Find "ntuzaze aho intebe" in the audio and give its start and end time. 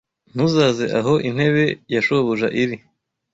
0.33-1.63